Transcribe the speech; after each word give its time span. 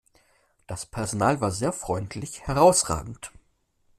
Das 0.65 0.87
Personal 0.87 1.41
war 1.41 1.51
sehr 1.51 1.71
freundlich, 1.71 2.41
herrausragend! 2.47 3.29